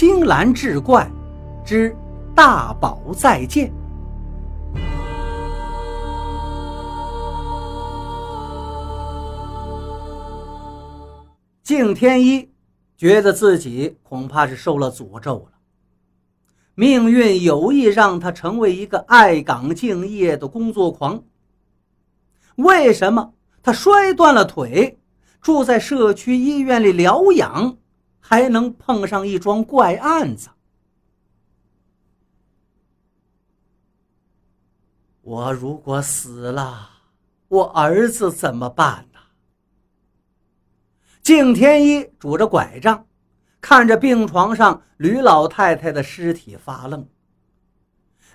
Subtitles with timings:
[0.00, 1.10] 青蓝志怪
[1.64, 1.92] 之
[2.32, 3.72] 大宝再见。
[11.64, 12.48] 敬天一
[12.96, 15.58] 觉得自己恐怕是受了诅咒了，
[16.76, 21.24] 命运有意让他成为一个爱岗敬业的工作狂。
[22.54, 23.32] 为什么
[23.64, 24.96] 他摔断了腿，
[25.40, 27.78] 住在社区医院里疗养？
[28.28, 30.50] 还能碰上一桩怪案子。
[35.22, 36.90] 我如果死了，
[37.48, 39.20] 我儿子怎么办呢？
[41.22, 43.06] 敬天一拄着拐杖，
[43.62, 47.08] 看着病床上吕老太太的尸体发愣。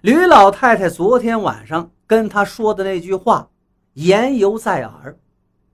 [0.01, 3.51] 吕老太太昨天晚上跟他说的那句话
[3.93, 5.19] 言犹在耳，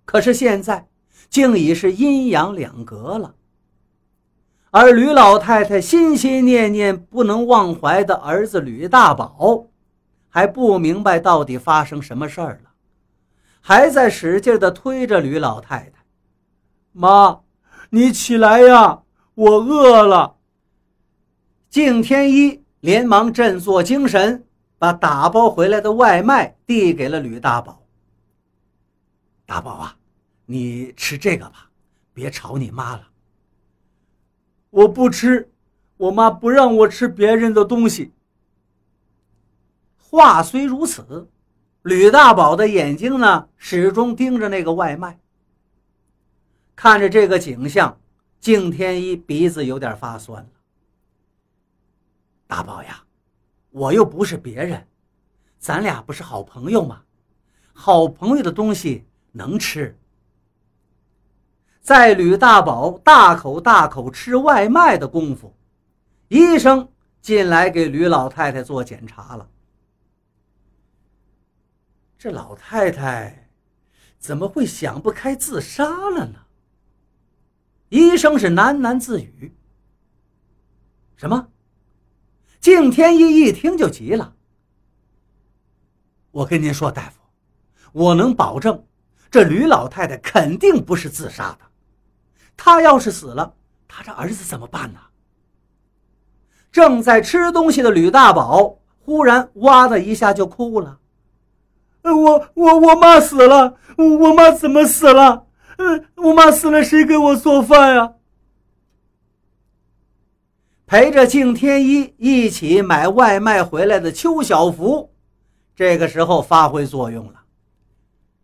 [0.03, 0.89] 可是现在
[1.29, 3.35] 竟已是阴阳两隔了。
[4.71, 9.65] 而吕老太太心心念念、不能忘怀的儿子吕大宝，
[10.29, 12.69] 还不明白到底发生什么事儿了，
[13.61, 16.05] 还在使劲地推着吕老太太
[16.93, 17.39] ：“妈，
[17.89, 19.01] 你起来呀，
[19.33, 20.35] 我饿了。”
[21.69, 24.45] 敬天一连忙振作精神，
[24.77, 27.81] 把打包回来的外卖递给了吕大宝
[29.47, 29.95] ：“大宝啊，
[30.45, 31.69] 你吃这个吧，
[32.13, 33.01] 别吵你妈了。”
[34.71, 35.51] 我不吃，
[35.97, 38.13] 我妈不让我吃别人的东西。
[39.97, 41.27] 话虽如此，
[41.81, 45.19] 吕大宝的眼睛呢，始终盯着那个外卖。
[46.75, 47.99] 看着这个景象，
[48.39, 50.49] 敬天一鼻子有点发酸了。
[52.47, 53.03] 大宝呀，
[53.71, 54.87] 我又不是别人，
[55.59, 57.03] 咱俩不是好朋友吗？
[57.73, 59.98] 好朋友的东西能吃。
[61.81, 65.55] 在吕大宝大口大口吃外卖的功夫，
[66.27, 66.87] 医生
[67.21, 69.49] 进来给吕老太太做检查了。
[72.17, 73.49] 这老太太
[74.19, 76.39] 怎么会想不开自杀了呢？
[77.87, 79.55] 医生是喃喃自语。
[81.15, 81.47] 什么？
[82.59, 84.35] 敬天一一听就急了。
[86.31, 87.19] 我跟您说，大夫，
[87.93, 88.85] 我能保证，
[89.31, 91.68] 这吕老太太肯定不是自杀的。
[92.61, 93.53] 他要是死了，
[93.87, 94.99] 他这儿子怎么办呢？
[96.73, 100.99] 正在吃东西的吕大宝忽然哇的一下就哭了。
[102.03, 105.47] 我我我妈死了，我妈怎么死了？
[105.77, 108.13] 嗯，我妈死了，谁给我做饭呀？
[110.85, 115.13] 陪着敬天一一起买外卖回来的邱小福，
[115.73, 117.39] 这个时候发挥作用了。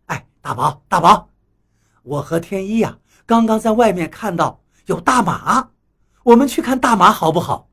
[0.05, 1.29] 哎，大宝，大宝，
[2.03, 2.97] 我和天一呀。
[3.25, 5.69] 刚刚在外面看到有大马，
[6.23, 7.67] 我们去看大马好不好？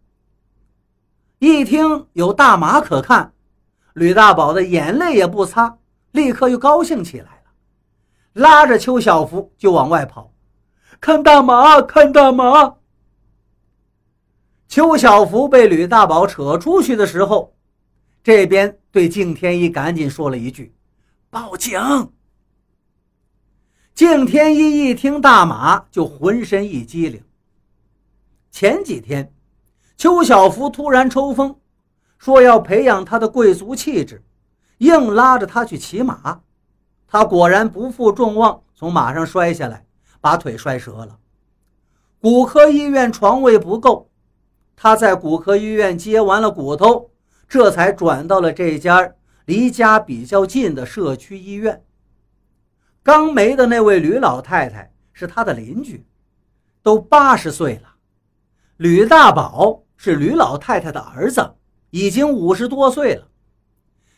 [1.39, 3.33] 一听有大马可看，
[3.95, 5.77] 吕大宝的眼泪也不擦，
[6.13, 7.51] 立刻又高兴起来了，
[8.33, 10.33] 拉着邱小福就往外跑，
[11.01, 12.77] 看大马，看大马。
[14.69, 17.55] 邱小福被吕大宝扯出去的时候，
[18.23, 20.75] 这边对敬天一赶紧说了一句
[21.29, 21.79] ：“报警。”
[24.05, 27.23] 敬天一一听大马，就浑身一激灵。
[28.51, 29.33] 前几天，
[29.97, 31.55] 邱小福突然抽风，
[32.19, 34.25] 说要培养他的贵族气质，
[34.79, 36.41] 硬拉着他去骑马。
[37.07, 39.87] 他果然不负众望，从马上摔下来，
[40.21, 41.17] 把腿摔折了。
[42.21, 44.11] 骨科医院床位不够，
[44.75, 47.13] 他在骨科医院接完了骨头，
[47.49, 49.13] 这才转到了这家
[49.45, 51.84] 离家比较近的社区医院。
[53.03, 56.07] 刚没的那位吕老太太是他的邻居，
[56.83, 57.95] 都八十岁了。
[58.77, 61.55] 吕大宝是吕老太太的儿子，
[61.91, 63.27] 已经五十多岁了。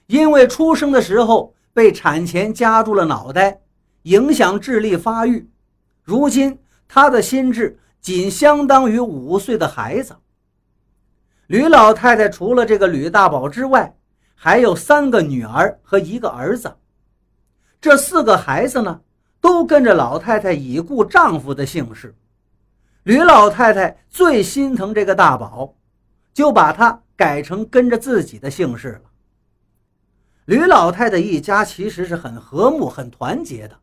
[0.06, 3.60] 因为出生的时候被产钳夹住了脑袋，
[4.02, 5.50] 影响智力发育。
[6.02, 10.14] 如今他的心智仅相当于五岁的孩子。
[11.46, 13.96] 吕老太太除了这个吕大宝之外，
[14.34, 16.76] 还有三个女儿和一个儿子。
[17.84, 19.02] 这四个孩子呢，
[19.42, 22.14] 都跟着老太太已故丈夫的姓氏。
[23.02, 25.74] 吕老太太最心疼这个大宝，
[26.32, 29.02] 就把他改成跟着自己的姓氏了。
[30.46, 33.76] 吕老太太一家其实是很和睦、很团结的。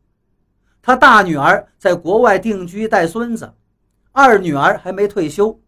[0.82, 3.54] 她大女儿在国外定居带孙子，
[4.12, 5.62] 二女儿还没退休，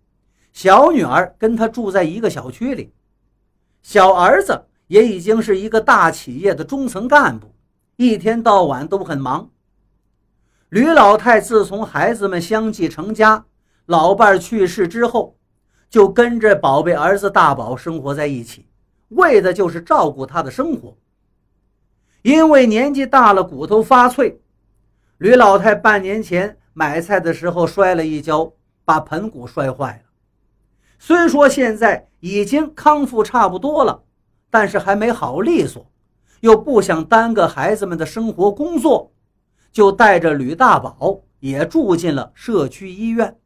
[0.51, 2.91] 小女儿跟她住在一个小区里，
[3.83, 7.52] 小儿子也已经是一个大企业的中层干部。
[7.95, 9.49] 一天到晚都很忙。
[10.69, 13.45] 吕老太自从孩子们相继成家，
[13.85, 15.37] 老伴去世之后，
[15.89, 18.67] 就跟着宝贝儿子大宝生活在一起，
[19.09, 20.97] 为的就是照顾他的生活。
[22.23, 24.41] 因为年纪大了，骨头发脆，
[25.19, 28.53] 吕老太半年前买菜的时候摔了一跤，
[28.83, 30.09] 把盆骨摔坏了。
[30.97, 34.01] 虽说现在已经康复差不多了，
[34.49, 35.85] 但是还没好利索，
[36.43, 39.13] 又不想耽搁孩子们的生活工作，
[39.71, 43.39] 就带着吕大宝也住进了社区医院。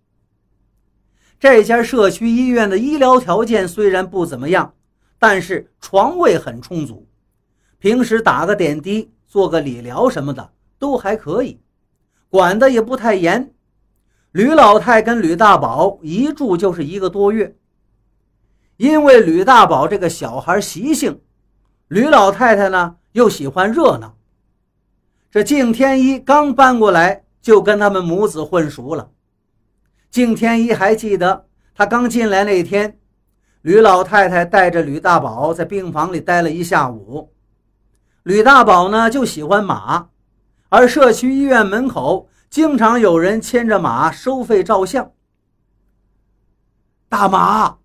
[1.40, 4.74] 这家社区医院的医疗条件虽然不怎么样，
[5.20, 7.08] 但是床位很充足，
[7.78, 11.62] 平时打个点滴、做个理疗什么的都还可以，
[12.30, 13.54] 管的也不太严。
[14.32, 17.56] 吕老太跟吕大宝一住就是一个多月，
[18.78, 21.22] 因为吕大宝这个小孩习性，
[21.88, 24.16] 吕老太太呢又喜欢热闹。
[25.30, 29.12] 这敬天一刚搬过来，就跟他们母子混熟了。
[30.10, 31.46] 敬天一还记得，
[31.76, 32.98] 他刚进来那天，
[33.62, 37.34] 吕老太太带着吕大宝在病房里待了一下午。
[38.24, 40.10] 吕大宝呢就喜欢马，
[40.70, 45.12] 而社区医院门口经常有人牵着马收费照相。
[47.08, 47.78] 大马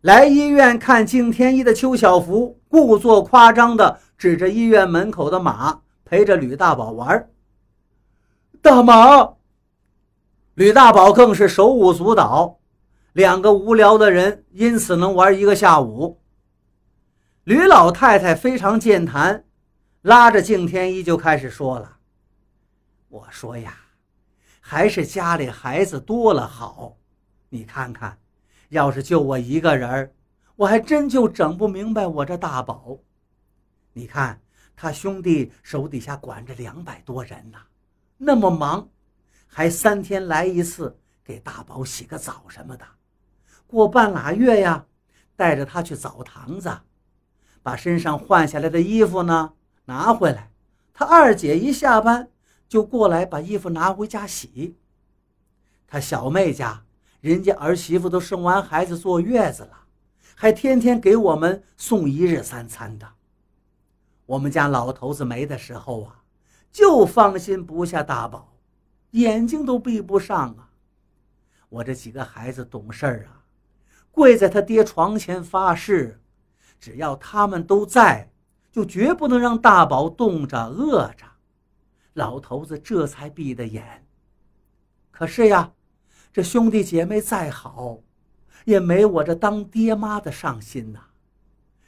[0.00, 7.28] 来医院看敬天一的邱小福，故作夸张的指着医院门口的马，陪着吕大宝玩。
[8.62, 9.34] 大马。
[10.54, 12.58] 吕大宝更是手舞足蹈，
[13.12, 16.22] 两个无聊的人因此能玩一个下午。
[17.44, 19.44] 吕老太太非常健谈，
[20.00, 21.98] 拉着敬天一就开始说了
[23.10, 23.76] ：“我说呀，
[24.60, 26.96] 还是家里孩子多了好。
[27.50, 28.16] 你看看，
[28.70, 30.10] 要是就我一个人
[30.56, 32.98] 我还真就整不明白我这大宝。
[33.92, 34.40] 你看
[34.74, 37.58] 他兄弟手底下管着两百多人呢，
[38.16, 38.88] 那么忙。”
[39.54, 42.86] 还三天来一次，给大宝洗个澡什么的。
[43.66, 44.86] 过半拉月呀，
[45.36, 46.74] 带着他去澡堂子，
[47.62, 49.52] 把身上换下来的衣服呢
[49.84, 50.50] 拿回来。
[50.94, 52.30] 他二姐一下班
[52.66, 54.78] 就过来把衣服拿回家洗。
[55.86, 56.82] 他小妹家
[57.20, 59.81] 人家儿媳妇都生完孩子坐月子了，
[60.42, 63.08] 还天天给我们送一日三餐的。
[64.26, 66.24] 我们家老头子没的时候啊，
[66.72, 68.52] 就放心不下大宝。
[69.12, 70.70] 眼睛都闭不上啊！
[71.68, 73.46] 我这几个孩子懂事儿啊，
[74.10, 76.20] 跪在他爹床前发誓，
[76.80, 78.32] 只要他们都在，
[78.72, 81.24] 就绝不能让大宝冻着饿着。
[82.14, 84.04] 老头子这才闭的眼。
[85.12, 85.72] 可是呀，
[86.32, 88.00] 这兄弟姐妹再好，
[88.64, 91.00] 也没我这当爹妈的上心呐。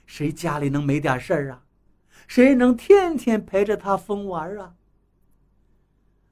[0.07, 1.63] 谁家里能没点事儿啊？
[2.27, 4.75] 谁能天天陪着他疯玩啊？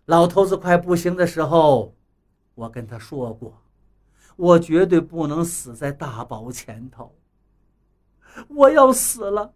[0.07, 1.95] 老头子快不行的时候，
[2.55, 3.63] 我跟他说过，
[4.37, 7.15] 我绝对不能死在大宝前头。
[8.49, 9.55] 我要死了，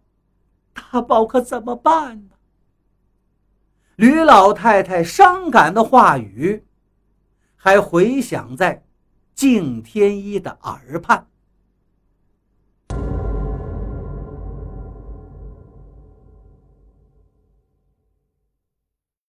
[0.73, 2.35] 大宝可怎么办呢？
[3.95, 6.65] 吕老太太伤感的话语，
[7.55, 8.83] 还回响在
[9.37, 11.27] 敬天一的耳畔。